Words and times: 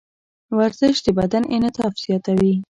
ورزش 0.57 0.95
د 1.05 1.07
بدن 1.19 1.43
انعطاف 1.55 1.93
زیاتوي. 2.03 2.53